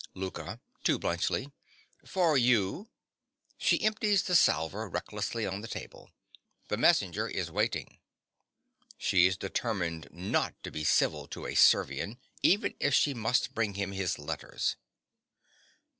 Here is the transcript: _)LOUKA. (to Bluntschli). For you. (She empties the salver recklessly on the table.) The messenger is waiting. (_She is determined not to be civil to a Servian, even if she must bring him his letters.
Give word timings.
_)LOUKA. 0.15 0.59
(to 0.83 0.97
Bluntschli). 0.97 1.51
For 2.03 2.35
you. 2.35 2.89
(She 3.59 3.83
empties 3.83 4.23
the 4.23 4.35
salver 4.35 4.89
recklessly 4.89 5.45
on 5.45 5.61
the 5.61 5.67
table.) 5.67 6.09
The 6.69 6.77
messenger 6.77 7.27
is 7.27 7.51
waiting. 7.51 7.99
(_She 8.99 9.27
is 9.27 9.37
determined 9.37 10.07
not 10.09 10.55
to 10.63 10.71
be 10.71 10.83
civil 10.83 11.27
to 11.27 11.45
a 11.45 11.53
Servian, 11.53 12.17
even 12.41 12.73
if 12.79 12.95
she 12.95 13.13
must 13.13 13.53
bring 13.53 13.75
him 13.75 13.91
his 13.91 14.17
letters. 14.17 14.75